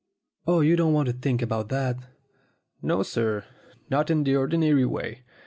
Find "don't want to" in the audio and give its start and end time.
0.75-1.13